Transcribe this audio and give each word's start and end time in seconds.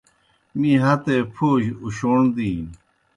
می 0.59 0.71
ہتے 0.83 1.15
پھو 1.33 1.47
جیْ 1.61 1.71
اُشوݨ 1.83 2.19
دِینیْ۔ 2.35 2.73